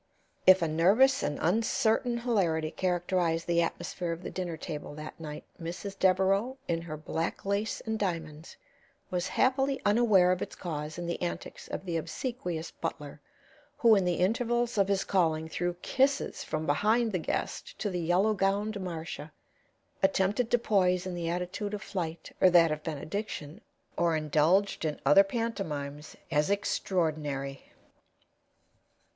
[0.47, 5.43] If a nervous and uncertain hilarity characterized the atmosphere of the dinner table that night,
[5.61, 5.99] Mrs.
[5.99, 8.57] Devereaux, in her black lace and diamonds,
[9.11, 13.21] was happily unaware of its cause in the antics of the obsequious butler,
[13.77, 17.99] who in the intervals of his calling threw kisses from behind the guest to the
[18.01, 19.31] yellow gowned Marcia,
[20.01, 23.61] attempted to poise in the attitude of flight or that of benediction,
[23.97, 27.71] or indulged in other pantomimes as extraordinary.